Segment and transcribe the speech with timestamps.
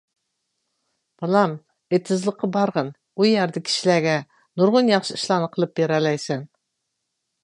[1.23, 1.51] بالام،
[1.97, 4.15] ئېتىزلىققا بارغىن، ئۇ يەردە كىشىلەرگە
[4.61, 6.47] نۇرغۇن ياخشى ئىشلارنى قىلىپ بېرەلەيسەن!